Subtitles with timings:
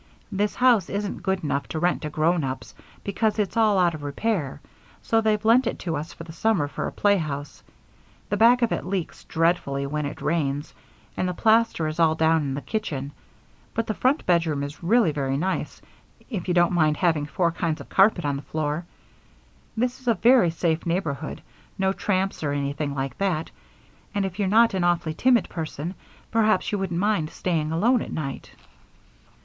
[0.31, 4.01] "This house isn't good enough to rent to grown ups because it's all out of
[4.01, 4.59] repair,
[5.03, 7.61] so they've lent it to us for the summer for a playhouse.
[8.29, 10.73] The back of it leaks dreadfully when it rains,
[11.15, 13.11] and the plaster is all down in the kitchen,
[13.75, 15.83] but the front bedroom is really very nice
[16.31, 18.87] if you don't mind having four kinds of carpet on the floor.
[19.77, 21.43] This is a very safe neighborhood,
[21.77, 23.51] no tramps or anything like that,
[24.15, 25.93] and if you're not an awfully timid person,
[26.31, 28.49] perhaps you wouldn't mind staying alone at night."